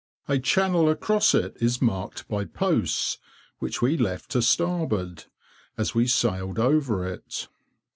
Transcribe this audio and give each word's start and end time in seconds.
A 0.27 0.39
channel 0.39 0.89
across 0.89 1.35
it 1.35 1.55
is 1.61 1.79
marked 1.79 2.27
by 2.27 2.45
posts, 2.45 3.19
which 3.59 3.83
we 3.83 3.97
left 3.97 4.31
to 4.31 4.41
starboard, 4.41 5.25
as 5.77 5.93
we 5.93 6.07
sailed 6.07 6.57
over 6.57 7.05
it. 7.07 7.47